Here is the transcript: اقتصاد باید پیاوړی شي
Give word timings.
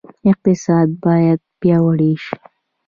اقتصاد 0.29 0.87
باید 1.03 1.39
پیاوړی 1.59 2.13
شي 2.23 2.35